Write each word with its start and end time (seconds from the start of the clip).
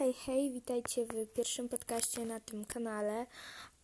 Hej, 0.00 0.12
hej, 0.12 0.50
witajcie 0.50 1.04
w 1.04 1.26
pierwszym 1.26 1.68
podcaście 1.68 2.24
na 2.24 2.40
tym 2.40 2.64
kanale. 2.64 3.26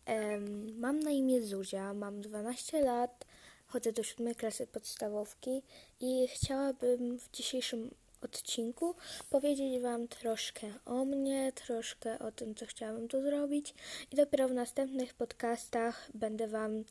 Em, 0.06 0.78
mam 0.78 1.00
na 1.00 1.10
imię 1.10 1.42
Zuzia, 1.42 1.94
mam 1.94 2.20
12 2.20 2.82
lat, 2.82 3.24
chodzę 3.66 3.92
do 3.92 4.02
siódmej 4.02 4.34
klasy 4.34 4.66
podstawówki 4.66 5.62
i 6.00 6.28
chciałabym 6.28 7.18
w 7.18 7.30
dzisiejszym 7.30 7.90
odcinku 8.20 8.94
powiedzieć 9.30 9.82
Wam 9.82 10.08
troszkę 10.08 10.66
o 10.84 11.04
mnie, 11.04 11.52
troszkę 11.52 12.18
o 12.18 12.32
tym, 12.32 12.54
co 12.54 12.66
chciałabym 12.66 13.08
tu 13.08 13.22
zrobić 13.22 13.74
i 14.12 14.16
dopiero 14.16 14.48
w 14.48 14.52
następnych 14.52 15.14
podcastach 15.14 16.10
będę 16.14 16.48
Wam 16.48 16.84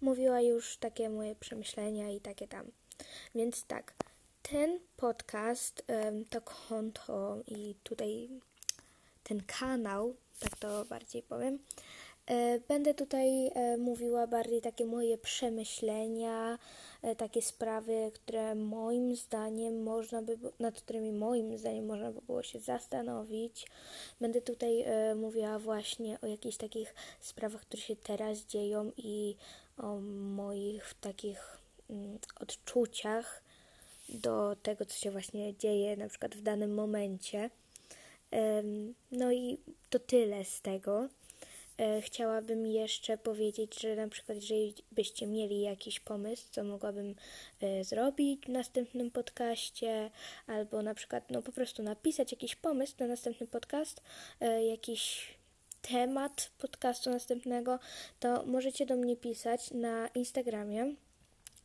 mówiła 0.00 0.40
już 0.40 0.76
takie 0.76 1.08
moje 1.10 1.34
przemyślenia 1.34 2.10
i 2.10 2.20
takie 2.20 2.48
tam. 2.48 2.70
Więc 3.34 3.64
tak, 3.64 3.94
ten 4.42 4.80
podcast 4.96 5.84
to 6.30 6.40
konto 6.40 7.36
i 7.46 7.74
tutaj 7.82 8.28
ten 9.28 9.42
kanał, 9.46 10.14
tak 10.40 10.56
to 10.56 10.84
bardziej 10.84 11.22
powiem. 11.22 11.58
E, 12.26 12.60
Będę 12.60 12.94
tutaj 12.94 13.46
e, 13.54 13.76
mówiła 13.76 14.26
bardziej 14.26 14.60
takie 14.60 14.86
moje 14.86 15.18
przemyślenia, 15.18 16.58
e, 17.02 17.16
takie 17.16 17.42
sprawy, 17.42 18.10
które 18.14 18.54
moim 18.54 19.16
zdaniem 19.16 19.82
można 19.82 20.22
by, 20.22 20.38
nad 20.60 20.80
którymi 20.80 21.12
moim 21.12 21.58
zdaniem 21.58 21.86
można 21.86 22.12
by 22.12 22.20
było 22.22 22.42
się 22.42 22.60
zastanowić. 22.60 23.66
Będę 24.20 24.40
tutaj 24.40 24.84
mówiła 25.16 25.58
właśnie 25.58 26.18
o 26.20 26.26
jakichś 26.26 26.56
takich 26.56 26.94
sprawach, 27.20 27.60
które 27.60 27.82
się 27.82 27.96
teraz 27.96 28.38
dzieją 28.46 28.92
i 28.96 29.36
o 29.78 30.00
moich 30.36 30.94
takich 31.00 31.58
mm, 31.90 32.18
odczuciach 32.40 33.42
do 34.08 34.56
tego, 34.62 34.86
co 34.86 34.96
się 34.96 35.10
właśnie 35.10 35.56
dzieje 35.56 35.96
na 35.96 36.08
przykład 36.08 36.34
w 36.34 36.42
danym 36.42 36.74
momencie. 36.74 37.50
No 39.12 39.32
i 39.32 39.58
to 39.90 39.98
tyle 39.98 40.44
z 40.44 40.60
tego. 40.60 41.08
E, 41.78 42.00
Chciałabym 42.02 42.66
jeszcze 42.66 43.18
powiedzieć, 43.18 43.80
że 43.80 43.96
na 43.96 44.08
przykład, 44.08 44.36
jeżeli 44.36 44.74
byście 44.92 45.26
mieli 45.26 45.60
jakiś 45.60 46.00
pomysł, 46.00 46.44
co 46.50 46.64
mogłabym 46.64 47.14
e, 47.60 47.84
zrobić 47.84 48.46
w 48.46 48.48
następnym 48.48 49.10
podcaście, 49.10 50.10
albo 50.46 50.82
na 50.82 50.94
przykład 50.94 51.30
no 51.30 51.42
po 51.42 51.52
prostu 51.52 51.82
napisać 51.82 52.32
jakiś 52.32 52.56
pomysł 52.56 52.94
na 52.98 53.06
następny 53.06 53.46
podcast, 53.46 54.02
e, 54.40 54.64
jakiś 54.64 55.34
temat 55.82 56.50
podcastu 56.58 57.10
następnego, 57.10 57.78
to 58.20 58.46
możecie 58.46 58.86
do 58.86 58.96
mnie 58.96 59.16
pisać 59.16 59.70
na 59.70 60.08
Instagramie. 60.08 60.94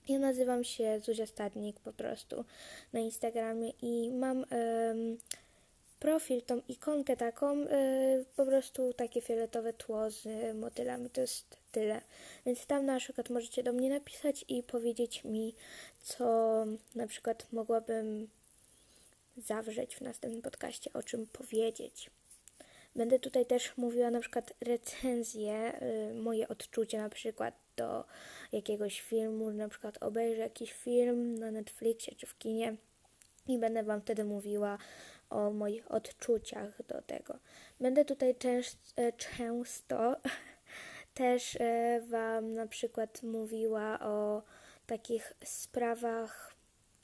Ja 0.08 0.20
nazywam 0.20 0.64
się 0.64 1.00
Zuzia 1.00 1.25
Stadnik 1.25 1.80
po 1.80 1.94
prostu 1.94 2.46
na 2.94 3.00
Instagramie 3.00 3.70
i 3.81 4.12
mam 4.12 4.46
em, 4.50 5.18
profil, 6.02 6.41
tą 6.41 6.61
ikonkę 6.67 7.17
taką, 7.17 7.63
y, 7.63 8.25
po 8.35 8.45
prostu 8.45 8.94
takie 8.94 9.21
fioletowe 9.21 9.73
tło 9.73 10.09
z 10.09 10.27
motylami, 10.55 11.09
to 11.09 11.21
jest 11.21 11.57
tyle. 11.71 12.02
Więc 12.45 12.66
tam 12.66 12.85
na 12.85 12.99
przykład 12.99 13.30
możecie 13.30 13.63
do 13.63 13.73
mnie 13.73 13.89
napisać 13.89 14.45
i 14.47 14.63
powiedzieć 14.63 15.23
mi, 15.23 15.55
co 15.99 16.25
na 16.95 17.07
przykład 17.07 17.47
mogłabym 17.52 18.27
zawrzeć 19.38 19.95
w 19.95 20.02
następnym 20.02 20.41
podcaście, 20.41 20.94
o 20.94 21.03
czym 21.03 21.27
powiedzieć. 21.27 22.09
Będę 22.95 23.19
tutaj 23.19 23.45
też 23.45 23.77
mówiła 23.77 24.11
na 24.11 24.19
przykład 24.19 24.53
recenzje, 24.61 25.81
y, 26.11 26.13
moje 26.13 26.47
odczucia 26.47 27.02
na 27.02 27.09
przykład 27.09 27.53
do 27.77 28.05
jakiegoś 28.52 29.02
filmu, 29.02 29.52
na 29.52 29.69
przykład 29.69 29.97
obejrzę 30.03 30.41
jakiś 30.41 30.73
film 30.73 31.38
na 31.39 31.52
Netflixie 31.52 32.16
czy 32.16 32.27
w 32.27 32.38
kinie 32.38 32.75
i 33.47 33.57
będę 33.57 33.83
Wam 33.83 34.02
wtedy 34.02 34.23
mówiła 34.23 34.77
o 35.32 35.52
moich 35.52 35.92
odczuciach 35.92 36.86
do 36.88 37.02
tego. 37.02 37.40
Będę 37.80 38.06
tutaj 38.06 38.36
częst, 38.36 38.78
e, 38.96 39.12
często 39.12 40.16
też 41.14 41.58
e, 41.60 42.02
Wam 42.10 42.54
na 42.54 42.68
przykład 42.68 43.24
mówiła 43.24 44.00
o 44.00 44.44
takich 44.86 45.34
sprawach 45.44 46.56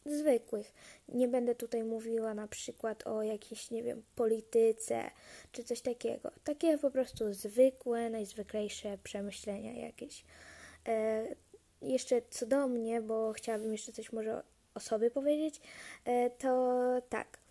zwykłych. 0.06 0.74
Nie 1.10 1.28
będę 1.28 1.56
tutaj 1.56 1.84
mówiła 1.84 2.34
na 2.34 2.48
przykład 2.48 3.08
o 3.08 3.24
jakiejś, 3.24 3.72
nie 3.72 3.84
wiem, 3.84 4.04
polityce 4.16 5.12
czy 5.52 5.64
coś 5.64 5.82
takiego. 5.82 6.32
Takie 6.44 6.78
po 6.78 6.92
prostu 6.92 7.34
zwykłe, 7.34 8.10
najzwyklejsze 8.10 8.98
przemyślenia 9.04 9.74
jakieś. 9.74 10.26
E, 10.88 11.26
jeszcze 11.82 12.22
co 12.30 12.46
do 12.46 12.68
mnie, 12.68 13.02
bo 13.02 13.34
chciałabym 13.34 13.72
jeszcze 13.72 13.92
coś 13.92 14.14
może 14.14 14.44
o 14.74 14.80
sobie 14.80 15.12
powiedzieć, 15.12 15.62
e, 16.06 16.30
to 16.30 17.02
tak. 17.10 17.47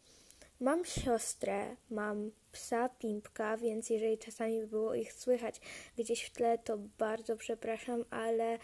Mam 0.61 0.85
siostrę, 0.85 1.77
mam 1.91 2.31
psa 2.53 2.89
Pimpka, 2.89 3.57
więc 3.57 3.91
jeżeli 3.91 4.19
czasami 4.19 4.61
by 4.61 4.67
było 4.67 4.95
ich 4.95 5.13
słychać 5.13 5.61
gdzieś 5.99 6.25
w 6.25 6.31
tle, 6.31 6.59
to 6.59 6.79
bardzo 6.99 7.37
przepraszam, 7.37 8.05
ale 8.11 8.59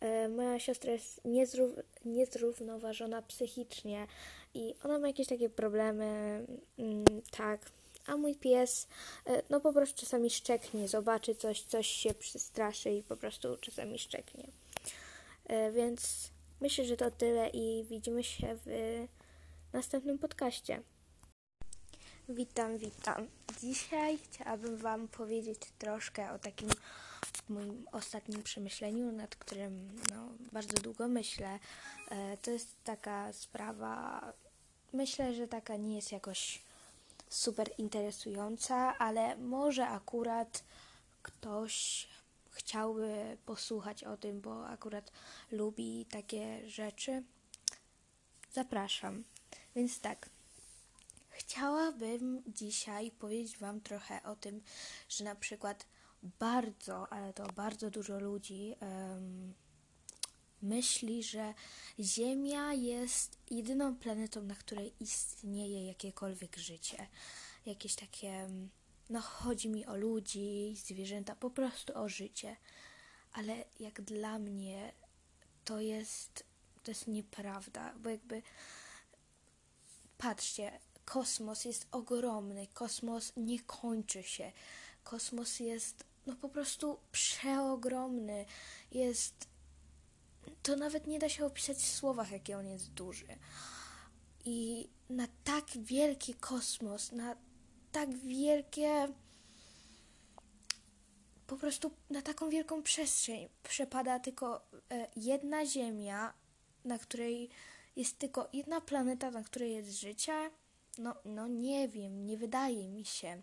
e, 0.00 0.28
moja 0.28 0.60
siostra 0.60 0.92
jest 0.92 1.24
niezrów, 1.24 1.70
niezrównoważona 2.04 3.22
psychicznie 3.22 4.06
i 4.54 4.74
ona 4.84 4.98
ma 4.98 5.06
jakieś 5.06 5.26
takie 5.26 5.50
problemy, 5.50 6.06
mm, 6.78 7.04
tak. 7.30 7.60
A 8.06 8.16
mój 8.16 8.34
pies, 8.34 8.88
e, 9.26 9.42
no 9.50 9.60
po 9.60 9.72
prostu 9.72 10.00
czasami 10.00 10.30
szczeknie, 10.30 10.88
zobaczy 10.88 11.34
coś, 11.34 11.62
coś 11.62 11.86
się 11.86 12.14
przestraszy 12.14 12.90
i 12.90 13.02
po 13.02 13.16
prostu 13.16 13.56
czasami 13.56 13.98
szczeknie. 13.98 14.48
E, 15.46 15.72
więc 15.72 16.30
myślę, 16.60 16.84
że 16.84 16.96
to 16.96 17.10
tyle 17.10 17.48
i 17.48 17.84
widzimy 17.84 18.24
się 18.24 18.56
w 18.66 19.06
następnym 19.72 20.18
podcaście. 20.18 20.82
Witam, 22.28 22.78
witam. 22.78 23.26
Dzisiaj 23.60 24.18
chciałabym 24.18 24.76
Wam 24.76 25.08
powiedzieć 25.08 25.58
troszkę 25.78 26.32
o 26.32 26.38
takim 26.38 26.68
moim 27.48 27.88
ostatnim 27.92 28.42
przemyśleniu, 28.42 29.12
nad 29.12 29.36
którym 29.36 30.00
no, 30.10 30.28
bardzo 30.52 30.74
długo 30.82 31.08
myślę. 31.08 31.58
E, 32.10 32.36
to 32.36 32.50
jest 32.50 32.76
taka 32.84 33.32
sprawa, 33.32 34.22
myślę, 34.92 35.34
że 35.34 35.48
taka 35.48 35.76
nie 35.76 35.96
jest 35.96 36.12
jakoś 36.12 36.62
super 37.28 37.70
interesująca, 37.78 38.98
ale 38.98 39.36
może 39.36 39.88
akurat 39.88 40.64
ktoś 41.22 42.08
chciałby 42.50 43.36
posłuchać 43.46 44.04
o 44.04 44.16
tym, 44.16 44.40
bo 44.40 44.68
akurat 44.68 45.12
lubi 45.50 46.06
takie 46.10 46.68
rzeczy. 46.68 47.22
Zapraszam. 48.52 49.24
Więc 49.76 50.00
tak, 50.00 50.28
Chciałabym 51.38 52.42
dzisiaj 52.46 53.10
powiedzieć 53.10 53.58
Wam 53.58 53.80
trochę 53.80 54.22
o 54.22 54.36
tym, 54.36 54.62
że 55.08 55.24
na 55.24 55.34
przykład 55.34 55.86
bardzo, 56.22 57.12
ale 57.12 57.32
to 57.32 57.46
bardzo 57.46 57.90
dużo 57.90 58.20
ludzi 58.20 58.74
em, 58.80 59.54
myśli, 60.62 61.22
że 61.22 61.54
Ziemia 62.00 62.72
jest 62.72 63.38
jedyną 63.50 63.96
planetą, 63.96 64.42
na 64.42 64.54
której 64.54 64.94
istnieje 65.00 65.86
jakiekolwiek 65.86 66.56
życie. 66.56 67.06
Jakieś 67.66 67.94
takie, 67.94 68.48
no 69.10 69.20
chodzi 69.20 69.68
mi 69.68 69.86
o 69.86 69.96
ludzi, 69.96 70.76
zwierzęta, 70.84 71.36
po 71.36 71.50
prostu 71.50 71.98
o 71.98 72.08
życie. 72.08 72.56
Ale 73.32 73.64
jak 73.80 74.02
dla 74.02 74.38
mnie 74.38 74.92
to 75.64 75.80
jest, 75.80 76.44
to 76.82 76.90
jest 76.90 77.06
nieprawda, 77.06 77.94
bo 77.98 78.10
jakby 78.10 78.42
Patrzcie, 80.18 80.80
kosmos 81.06 81.64
jest 81.64 81.86
ogromny, 81.92 82.66
kosmos 82.66 83.32
nie 83.36 83.60
kończy 83.60 84.22
się. 84.22 84.52
Kosmos 85.04 85.60
jest 85.60 86.04
no 86.26 86.36
po 86.36 86.48
prostu 86.48 86.98
przeogromny. 87.12 88.44
Jest 88.92 89.48
to 90.62 90.76
nawet 90.76 91.06
nie 91.06 91.18
da 91.18 91.28
się 91.28 91.46
opisać 91.46 91.76
w 91.76 91.94
słowach, 91.94 92.30
jaki 92.30 92.54
on 92.54 92.66
jest 92.66 92.92
duży. 92.92 93.38
I 94.44 94.88
na 95.10 95.26
tak 95.44 95.64
wielki 95.76 96.34
kosmos, 96.34 97.12
na 97.12 97.36
tak 97.92 98.14
wielkie 98.14 99.08
po 101.46 101.56
prostu 101.56 101.90
na 102.10 102.22
taką 102.22 102.50
wielką 102.50 102.82
przestrzeń 102.82 103.48
przepada 103.62 104.20
tylko 104.20 104.66
e, 104.90 105.08
jedna 105.16 105.66
Ziemia, 105.66 106.32
na 106.84 106.98
której 106.98 107.50
jest 107.96 108.18
tylko 108.18 108.48
jedna 108.52 108.80
planeta, 108.80 109.30
na 109.30 109.42
której 109.42 109.72
jest 109.72 110.00
życie? 110.00 110.50
No, 110.98 111.14
no 111.24 111.48
nie 111.48 111.88
wiem, 111.88 112.26
nie 112.26 112.36
wydaje 112.36 112.88
mi 112.88 113.04
się. 113.04 113.42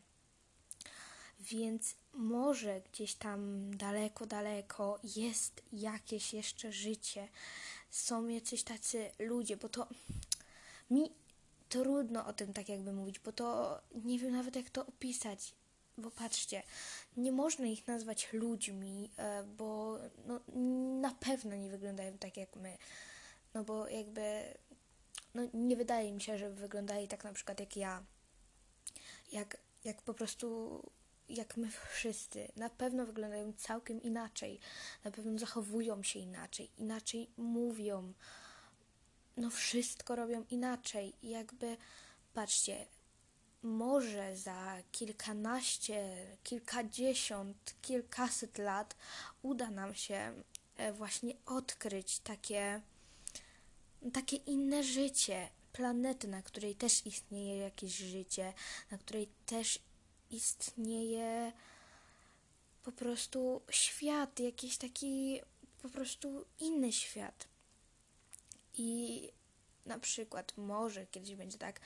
Więc 1.40 1.96
może 2.14 2.82
gdzieś 2.82 3.16
tam 3.16 3.72
daleko, 3.78 4.26
daleko 4.26 5.00
jest 5.16 5.64
jakieś 5.74 6.34
jeszcze 6.34 6.72
życie. 6.72 7.28
Są 7.90 8.28
jacyś 8.28 8.64
tacy 8.64 9.12
ludzie, 9.20 9.58
bo 9.58 9.70
to 9.70 9.88
mi 10.90 11.12
trudno 11.70 12.26
o 12.26 12.34
tym 12.34 12.54
tak 12.54 12.70
jakby 12.70 12.94
mówić, 12.94 13.20
bo 13.20 13.32
to 13.32 13.80
nie 14.04 14.20
wiem 14.20 14.32
nawet 14.32 14.56
jak 14.56 14.70
to 14.70 14.86
opisać. 14.86 15.54
Bo 15.98 16.12
patrzcie, 16.12 16.64
nie 17.18 17.32
można 17.32 17.66
ich 17.66 17.88
nazwać 17.88 18.34
ludźmi, 18.34 19.12
e, 19.18 19.44
bo 19.44 20.00
no, 20.26 20.40
na 21.02 21.12
pewno 21.12 21.56
nie 21.56 21.70
wyglądają 21.70 22.18
tak 22.18 22.38
jak 22.38 22.56
my. 22.56 22.78
No 23.54 23.64
bo 23.64 23.88
jakby 23.88 24.54
no 25.34 25.42
nie 25.54 25.76
wydaje 25.76 26.14
mi 26.14 26.22
się, 26.22 26.38
żeby 26.38 26.56
wyglądali 26.56 27.08
tak 27.08 27.24
na 27.24 27.34
przykład 27.34 27.60
jak 27.60 27.78
ja. 27.78 28.04
Jak 29.32 29.58
jak 29.84 30.02
po 30.02 30.14
prostu 30.14 30.80
jak 31.30 31.58
my 31.58 31.70
wszyscy, 31.94 32.52
na 32.56 32.70
pewno 32.70 33.06
wyglądają 33.06 33.54
całkiem 33.58 34.02
inaczej, 34.02 34.60
na 35.04 35.12
pewno 35.12 35.40
zachowują 35.40 36.04
się 36.04 36.20
inaczej, 36.20 36.70
inaczej 36.78 37.30
mówią, 37.38 38.14
no 39.38 39.50
wszystko 39.50 40.16
robią 40.16 40.46
inaczej. 40.50 41.14
I 41.22 41.30
jakby, 41.30 41.78
patrzcie, 42.34 42.86
może 43.64 44.38
za 44.38 44.78
kilkanaście, 44.92 46.28
kilkadziesiąt, 46.44 47.76
kilkaset 47.82 48.58
lat 48.58 48.96
uda 49.42 49.72
nam 49.72 49.96
się 49.96 50.34
e, 50.78 50.94
właśnie 50.94 51.34
odkryć 51.46 52.20
takie, 52.20 52.82
takie 54.12 54.36
inne 54.36 54.84
życie, 54.84 55.50
planety, 55.74 56.28
na 56.28 56.42
której 56.42 56.76
też 56.76 57.06
istnieje 57.06 57.58
jakieś 57.58 57.98
życie, 57.98 58.54
na 58.92 58.98
której 58.98 59.28
też 59.46 59.80
istnieje 60.32 61.52
po 62.84 62.92
prostu 62.92 63.62
świat, 63.70 64.40
jakiś 64.40 64.78
taki 64.78 65.42
po 65.82 65.90
prostu 65.90 66.46
inny 66.60 66.92
świat. 66.92 67.48
I 68.78 69.30
na 69.86 70.00
przykład 70.00 70.54
może 70.58 71.06
kiedyś 71.06 71.36
będzie 71.36 71.58
tak, 71.58 71.80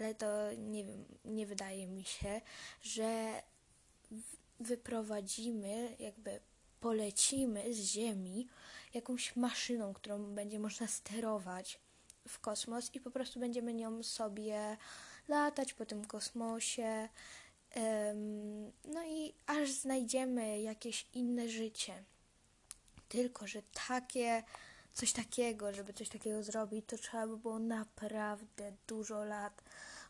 ale 0.00 0.14
to 0.14 0.52
nie 0.52 0.84
wiem, 0.84 1.04
nie 1.24 1.46
wydaje 1.46 1.86
mi 1.86 2.04
się, 2.04 2.40
że 2.82 3.42
wyprowadzimy, 4.60 5.96
jakby 5.98 6.40
polecimy 6.84 7.74
z 7.74 7.78
Ziemi 7.78 8.48
jakąś 8.94 9.36
maszyną, 9.36 9.94
którą 9.94 10.34
będzie 10.34 10.58
można 10.58 10.86
sterować 10.86 11.80
w 12.28 12.40
kosmos 12.40 12.94
i 12.94 13.00
po 13.00 13.10
prostu 13.10 13.40
będziemy 13.40 13.74
nią 13.74 14.02
sobie 14.02 14.76
latać 15.28 15.72
po 15.72 15.86
tym 15.86 16.04
kosmosie. 16.04 17.08
No 18.84 19.04
i 19.06 19.34
aż 19.46 19.70
znajdziemy 19.70 20.60
jakieś 20.60 21.06
inne 21.14 21.48
życie. 21.48 22.04
Tylko, 23.08 23.46
że 23.46 23.62
takie 23.88 24.42
coś 24.92 25.12
takiego, 25.12 25.72
żeby 25.72 25.92
coś 25.92 26.08
takiego 26.08 26.42
zrobić, 26.42 26.84
to 26.86 26.98
trzeba 26.98 27.26
by 27.26 27.36
było 27.36 27.58
naprawdę 27.58 28.72
dużo 28.86 29.24
lat, 29.24 29.62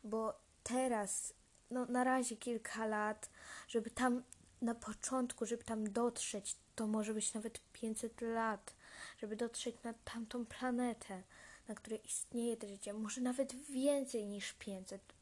bo 0.05 0.35
teraz, 0.63 1.35
no 1.71 1.87
na 1.87 2.05
razie 2.05 2.37
kilka 2.37 2.87
lat, 2.87 3.31
żeby 3.69 3.91
tam 3.91 4.23
na 4.63 4.75
początku, 4.75 5.47
żeby 5.47 5.65
tam 5.65 5.93
dotrzeć, 5.93 6.57
to 6.75 6.87
może 6.87 7.15
być 7.15 7.35
nawet 7.35 7.61
500 7.73 8.21
lat, 8.21 8.75
żeby 9.19 9.37
dotrzeć 9.37 9.83
na 9.83 9.93
tamtą 9.93 10.47
planetę, 10.47 11.23
na 11.69 11.75
której 11.75 12.07
istnieje 12.07 12.57
to 12.57 12.69
życie, 12.69 12.93
może 12.93 13.21
nawet 13.21 13.55
więcej 13.55 14.27
niż 14.27 14.53
500. 14.53 15.15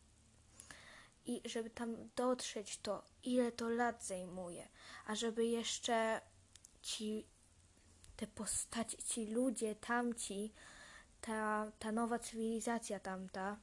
I 1.26 1.40
żeby 1.44 1.70
tam 1.70 1.96
dotrzeć, 2.16 2.78
to 2.78 3.04
ile 3.24 3.52
to 3.52 3.68
lat 3.68 4.04
zajmuje, 4.06 4.68
a 5.06 5.14
żeby 5.14 5.46
jeszcze 5.46 6.20
ci 6.82 7.26
te 8.16 8.26
postacie, 8.26 8.98
ci 8.98 9.26
ludzie, 9.26 9.74
tamci, 9.74 10.52
ta, 11.20 11.72
ta 11.78 11.92
nowa 11.92 12.18
cywilizacja 12.18 13.00
tamta, 13.00 13.56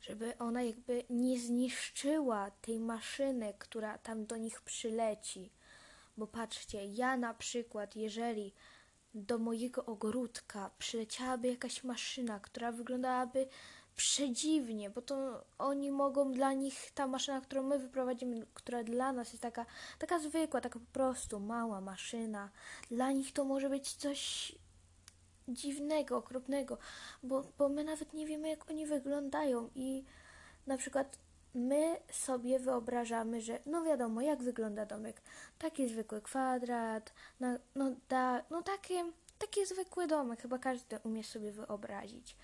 żeby 0.00 0.38
ona 0.38 0.62
jakby 0.62 1.04
nie 1.10 1.40
zniszczyła 1.40 2.50
tej 2.50 2.80
maszyny, 2.80 3.54
która 3.58 3.98
tam 3.98 4.26
do 4.26 4.36
nich 4.36 4.60
przyleci. 4.60 5.50
Bo 6.16 6.26
patrzcie, 6.26 6.84
ja 6.84 7.16
na 7.16 7.34
przykład, 7.34 7.96
jeżeli 7.96 8.52
do 9.14 9.38
mojego 9.38 9.84
ogródka 9.84 10.70
przyleciałaby 10.78 11.48
jakaś 11.48 11.84
maszyna, 11.84 12.40
która 12.40 12.72
wyglądałaby 12.72 13.48
przedziwnie, 13.96 14.90
bo 14.90 15.02
to 15.02 15.44
oni 15.58 15.90
mogą 15.90 16.32
dla 16.32 16.52
nich, 16.52 16.90
ta 16.94 17.06
maszyna, 17.06 17.40
którą 17.40 17.62
my 17.62 17.78
wyprowadzimy, 17.78 18.46
która 18.54 18.84
dla 18.84 19.12
nas 19.12 19.32
jest 19.32 19.42
taka, 19.42 19.66
taka 19.98 20.18
zwykła, 20.18 20.60
taka 20.60 20.78
po 20.78 20.92
prostu 20.92 21.40
mała 21.40 21.80
maszyna, 21.80 22.50
dla 22.90 23.12
nich 23.12 23.32
to 23.32 23.44
może 23.44 23.70
być 23.70 23.92
coś 23.92 24.52
dziwnego, 25.48 26.16
okropnego, 26.16 26.78
bo, 27.22 27.44
bo 27.58 27.68
my 27.68 27.84
nawet 27.84 28.12
nie 28.12 28.26
wiemy, 28.26 28.48
jak 28.48 28.70
oni 28.70 28.86
wyglądają 28.86 29.70
i 29.74 30.04
na 30.66 30.78
przykład 30.78 31.18
my 31.56 31.96
sobie 32.12 32.58
wyobrażamy, 32.58 33.40
że 33.40 33.58
no 33.66 33.84
wiadomo, 33.84 34.20
jak 34.20 34.42
wygląda 34.42 34.86
domek. 34.86 35.22
Taki 35.58 35.88
zwykły 35.88 36.22
kwadrat, 36.22 37.12
no, 37.40 37.48
no, 37.74 37.92
da, 38.08 38.42
no 38.50 38.62
takie, 38.62 39.04
taki 39.38 39.66
zwykły 39.66 40.06
domek, 40.06 40.42
chyba 40.42 40.58
każdy 40.58 40.98
umie 40.98 41.24
sobie 41.24 41.52
wyobrazić. 41.52 42.36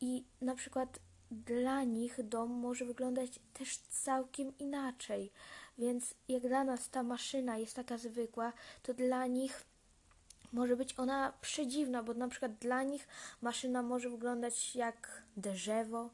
I 0.00 0.24
na 0.40 0.54
przykład 0.54 0.98
dla 1.30 1.84
nich 1.84 2.22
dom 2.22 2.50
może 2.50 2.84
wyglądać 2.84 3.40
też 3.52 3.76
całkiem 3.78 4.58
inaczej. 4.58 5.32
Więc 5.78 6.14
jak 6.28 6.42
dla 6.42 6.64
nas 6.64 6.90
ta 6.90 7.02
maszyna 7.02 7.58
jest 7.58 7.76
taka 7.76 7.98
zwykła, 7.98 8.52
to 8.82 8.94
dla 8.94 9.26
nich 9.26 9.64
może 10.52 10.76
być 10.76 10.98
ona 10.98 11.32
przedziwna, 11.40 12.02
bo 12.02 12.14
na 12.14 12.28
przykład 12.28 12.54
dla 12.54 12.82
nich 12.82 13.08
maszyna 13.42 13.82
może 13.82 14.10
wyglądać 14.10 14.76
jak 14.76 15.22
drzewo. 15.36 16.10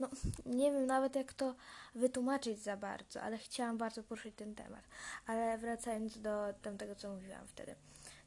No, 0.00 0.08
nie 0.46 0.72
wiem 0.72 0.86
nawet 0.86 1.16
jak 1.16 1.32
to 1.32 1.54
wytłumaczyć 1.94 2.62
za 2.62 2.76
bardzo, 2.76 3.22
ale 3.22 3.38
chciałam 3.38 3.78
bardzo 3.78 4.02
poruszyć 4.02 4.34
ten 4.34 4.54
temat. 4.54 4.88
Ale 5.26 5.58
wracając 5.58 6.18
do 6.18 6.54
tego, 6.78 6.94
co 6.94 7.10
mówiłam 7.10 7.46
wtedy, 7.46 7.74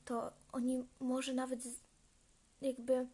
to 0.05 0.31
oni 0.51 0.87
może 0.99 1.33
nawet 1.33 1.59
jakby 2.61 3.07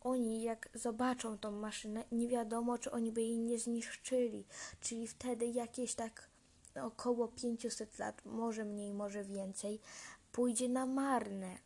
oni 0.00 0.42
jak 0.42 0.68
zobaczą 0.74 1.38
tą 1.38 1.50
maszynę, 1.50 2.04
nie 2.12 2.28
wiadomo, 2.28 2.78
czy 2.78 2.90
oni 2.90 3.12
by 3.12 3.22
jej 3.22 3.38
nie 3.38 3.58
zniszczyli. 3.58 4.46
Czyli 4.80 5.08
wtedy 5.08 5.46
jakieś 5.46 5.94
tak 5.94 6.28
około 6.82 7.28
500 7.28 7.98
lat, 7.98 8.24
może 8.24 8.64
mniej, 8.64 8.94
może 8.94 9.24
więcej, 9.24 9.80
pójdzie 10.32 10.68
na 10.68 10.86
marne. 10.86 11.58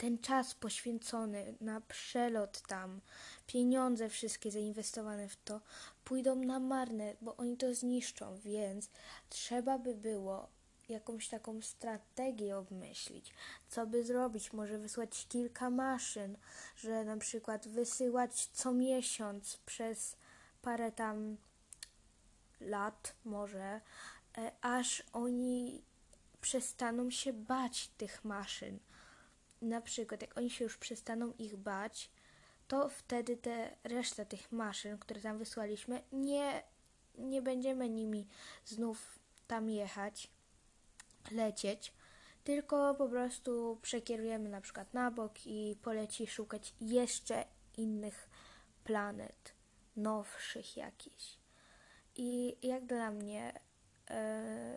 Ten 0.00 0.18
czas 0.18 0.54
poświęcony 0.54 1.54
na 1.60 1.80
przelot 1.80 2.60
tam, 2.60 3.00
pieniądze 3.46 4.08
wszystkie 4.08 4.50
zainwestowane 4.50 5.28
w 5.28 5.36
to, 5.36 5.60
pójdą 6.04 6.36
na 6.36 6.60
marne, 6.60 7.14
bo 7.20 7.36
oni 7.36 7.56
to 7.56 7.74
zniszczą, 7.74 8.38
więc 8.38 8.90
trzeba 9.28 9.78
by 9.78 9.94
było 9.94 10.48
jakąś 10.88 11.28
taką 11.28 11.62
strategię 11.62 12.56
obmyślić, 12.56 13.32
co 13.68 13.86
by 13.86 14.04
zrobić, 14.04 14.52
może 14.52 14.78
wysłać 14.78 15.26
kilka 15.28 15.70
maszyn, 15.70 16.36
że 16.76 17.04
na 17.04 17.16
przykład 17.16 17.68
wysyłać 17.68 18.46
co 18.46 18.72
miesiąc 18.72 19.56
przez 19.56 20.16
parę 20.62 20.92
tam 20.92 21.36
lat 22.60 23.14
może, 23.24 23.80
e, 24.38 24.52
aż 24.60 25.02
oni 25.12 25.82
przestaną 26.40 27.10
się 27.10 27.32
bać 27.32 27.88
tych 27.88 28.24
maszyn. 28.24 28.78
Na 29.62 29.80
przykład, 29.80 30.22
jak 30.22 30.38
oni 30.38 30.50
się 30.50 30.64
już 30.64 30.78
przestaną 30.78 31.32
ich 31.38 31.56
bać, 31.56 32.10
to 32.68 32.88
wtedy 32.88 33.36
te 33.36 33.76
reszta 33.84 34.24
tych 34.24 34.52
maszyn, 34.52 34.98
które 34.98 35.20
tam 35.20 35.38
wysłaliśmy, 35.38 36.02
nie, 36.12 36.62
nie 37.18 37.42
będziemy 37.42 37.88
nimi 37.88 38.26
znów 38.64 39.18
tam 39.46 39.70
jechać, 39.70 40.30
lecieć, 41.30 41.92
tylko 42.44 42.94
po 42.94 43.08
prostu 43.08 43.78
przekierujemy 43.82 44.48
na 44.48 44.60
przykład 44.60 44.94
na 44.94 45.10
bok 45.10 45.46
i 45.46 45.76
poleci 45.82 46.26
szukać 46.26 46.74
jeszcze 46.80 47.44
innych 47.76 48.28
planet, 48.84 49.54
nowszych 49.96 50.76
jakichś. 50.76 51.38
I 52.16 52.56
jak 52.62 52.86
dla 52.86 53.10
mnie 53.10 53.60
e, 54.10 54.76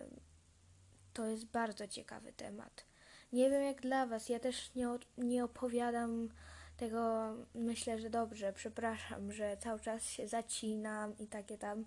to 1.13 1.25
jest 1.25 1.45
bardzo 1.45 1.87
ciekawy 1.87 2.33
temat. 2.33 2.85
Nie 3.33 3.49
wiem 3.49 3.63
jak 3.63 3.81
dla 3.81 4.05
Was, 4.05 4.29
ja 4.29 4.39
też 4.39 4.75
nie, 4.75 4.87
nie 5.17 5.43
opowiadam 5.43 6.29
tego, 6.77 7.33
myślę, 7.55 7.99
że 7.99 8.09
dobrze, 8.09 8.53
przepraszam, 8.53 9.31
że 9.31 9.57
cały 9.57 9.79
czas 9.79 10.03
się 10.03 10.27
zacinam 10.27 11.17
i 11.17 11.27
takie 11.27 11.57
tam, 11.57 11.85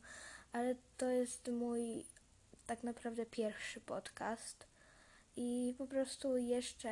ale 0.52 0.74
to 0.96 1.08
jest 1.08 1.48
mój 1.48 2.04
tak 2.66 2.82
naprawdę 2.82 3.26
pierwszy 3.26 3.80
podcast 3.80 4.66
i 5.36 5.74
po 5.78 5.86
prostu 5.86 6.36
jeszcze 6.36 6.90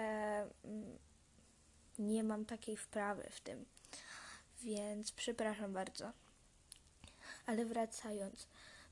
mm, 0.65 0.99
nie 1.99 2.25
mam 2.25 2.45
takiej 2.45 2.77
wprawy 2.77 3.31
w 3.31 3.41
tym, 3.41 3.65
więc 4.63 5.13
przepraszam 5.13 5.73
bardzo. 5.73 6.13
Ale 7.47 7.65
wracając, 7.65 8.49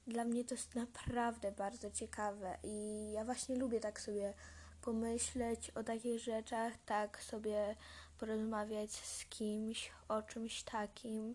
dla 0.06 0.24
mnie 0.24 0.44
to 0.44 0.54
jest 0.54 0.74
naprawdę 0.74 1.52
bardzo 1.52 1.90
ciekawe 1.90 2.56
i 2.62 3.06
ja 3.12 3.24
właśnie 3.24 3.56
lubię 3.56 3.80
tak 3.80 4.00
sobie 4.00 4.34
pomyśleć 4.82 5.70
o 5.70 5.84
takich 5.84 6.20
rzeczach, 6.20 6.72
tak 6.86 7.22
sobie 7.22 7.76
porozmawiać 8.18 8.90
z 8.90 9.24
kimś 9.24 9.92
o 10.08 10.22
czymś 10.22 10.62
takim, 10.62 11.34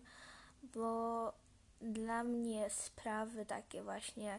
bo 0.62 1.32
dla 1.80 2.24
mnie 2.24 2.70
sprawy 2.70 3.46
takie 3.46 3.82
właśnie 3.82 4.38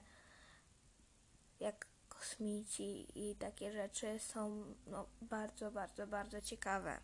jak 1.59 1.87
kosmici 2.09 3.07
i 3.15 3.35
takie 3.35 3.71
rzeczy 3.71 4.19
są 4.19 4.63
no, 4.87 5.05
bardzo, 5.21 5.71
bardzo, 5.71 6.07
bardzo 6.07 6.41
ciekawe. 6.41 6.99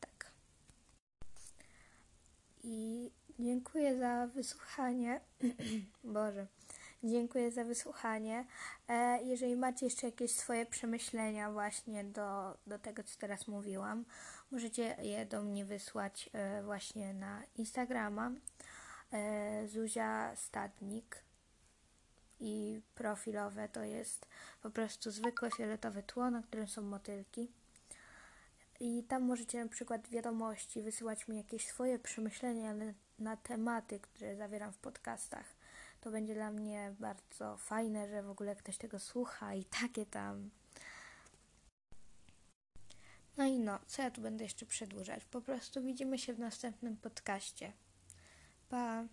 Tak. 0.00 0.32
I 2.62 3.10
dziękuję 3.38 3.98
za 3.98 4.26
wysłuchanie. 4.26 5.20
Boże. 6.04 6.46
Dziękuję 7.04 7.50
za 7.50 7.64
wysłuchanie. 7.64 8.46
E, 8.88 9.22
jeżeli 9.22 9.56
macie 9.56 9.86
jeszcze 9.86 10.06
jakieś 10.06 10.30
swoje 10.30 10.66
przemyślenia 10.66 11.52
właśnie 11.52 12.04
do, 12.04 12.56
do 12.66 12.78
tego, 12.78 13.02
co 13.02 13.18
teraz 13.18 13.48
mówiłam, 13.48 14.04
możecie 14.50 14.96
je 15.02 15.26
do 15.26 15.42
mnie 15.42 15.64
wysłać 15.64 16.30
e, 16.32 16.62
właśnie 16.62 17.14
na 17.14 17.42
Instagrama 17.56 18.30
e, 19.12 19.68
Zuzia 19.68 20.36
Stadnik 20.36 21.22
i 22.40 22.80
profilowe 22.94 23.68
to 23.68 23.82
jest 23.82 24.26
po 24.62 24.70
prostu 24.70 25.10
zwykłe 25.10 25.50
fioletowe 25.50 26.02
tło, 26.02 26.30
na 26.30 26.42
którym 26.42 26.68
są 26.68 26.82
motylki. 26.82 27.50
I 28.80 29.04
tam 29.08 29.22
możecie 29.22 29.64
na 29.64 29.70
przykład 29.70 30.08
wiadomości 30.08 30.82
wysyłać 30.82 31.28
mi 31.28 31.36
jakieś 31.36 31.66
swoje 31.66 31.98
przemyślenia 31.98 32.74
na, 32.74 32.84
na 33.18 33.36
tematy, 33.36 34.00
które 34.00 34.36
zawieram 34.36 34.72
w 34.72 34.78
podcastach. 34.78 35.59
To 36.00 36.10
będzie 36.10 36.34
dla 36.34 36.50
mnie 36.50 36.94
bardzo 37.00 37.56
fajne, 37.56 38.08
że 38.08 38.22
w 38.22 38.30
ogóle 38.30 38.56
ktoś 38.56 38.78
tego 38.78 38.98
słucha 38.98 39.54
i 39.54 39.64
takie 39.64 40.06
tam. 40.06 40.50
No 43.36 43.44
i 43.44 43.58
no, 43.58 43.78
co 43.86 44.02
ja 44.02 44.10
tu 44.10 44.20
będę 44.20 44.44
jeszcze 44.44 44.66
przedłużać? 44.66 45.24
Po 45.24 45.40
prostu 45.40 45.82
widzimy 45.82 46.18
się 46.18 46.34
w 46.34 46.38
następnym 46.38 46.96
podcaście. 46.96 47.72
Pa! 48.68 49.04